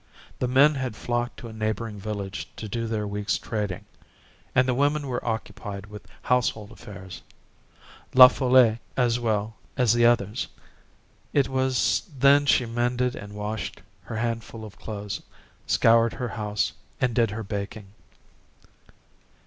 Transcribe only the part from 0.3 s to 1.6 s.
The men had flocked to a